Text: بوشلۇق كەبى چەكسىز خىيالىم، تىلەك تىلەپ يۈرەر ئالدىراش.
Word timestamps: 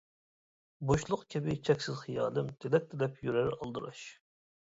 بوشلۇق 0.91 1.25
كەبى 1.33 1.57
چەكسىز 1.67 1.99
خىيالىم، 1.99 2.49
تىلەك 2.65 2.89
تىلەپ 2.95 3.23
يۈرەر 3.27 3.53
ئالدىراش. 3.59 4.01